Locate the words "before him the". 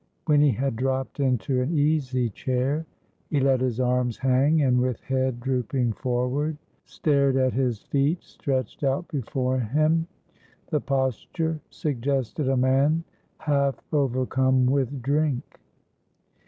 9.09-10.81